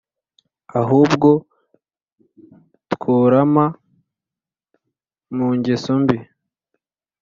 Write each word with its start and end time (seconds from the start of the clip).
ahubwo 0.79 1.29
tworama 2.93 3.65
mu 5.35 5.47
ngeso 5.57 5.91
mbi!» 6.01 6.17